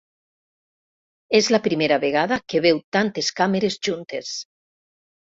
[1.39, 4.33] És la primera vegada que veu tantes càmeres juntes.